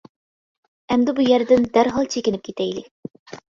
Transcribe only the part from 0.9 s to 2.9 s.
ئەمدى بۇ يەردىن دەرھال چېكىنىپ كېتەيلى.